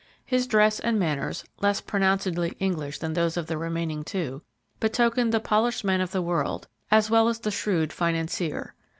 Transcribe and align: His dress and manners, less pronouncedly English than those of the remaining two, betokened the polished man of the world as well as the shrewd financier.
His 0.25 0.47
dress 0.47 0.79
and 0.79 0.97
manners, 0.97 1.45
less 1.59 1.79
pronouncedly 1.79 2.55
English 2.57 2.97
than 2.97 3.13
those 3.13 3.37
of 3.37 3.45
the 3.45 3.55
remaining 3.55 4.03
two, 4.03 4.41
betokened 4.79 5.31
the 5.31 5.39
polished 5.39 5.83
man 5.83 6.01
of 6.01 6.09
the 6.09 6.23
world 6.23 6.67
as 6.89 7.11
well 7.11 7.29
as 7.29 7.37
the 7.41 7.51
shrewd 7.51 7.93
financier. 7.93 8.73